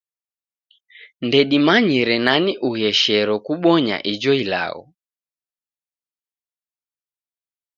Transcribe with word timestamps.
Ndedimanyire 1.25 2.15
nani 2.25 2.51
ugheshero 2.67 3.35
kubonya 3.45 3.97
ijo 4.11 4.31
ilagho. 4.43 4.85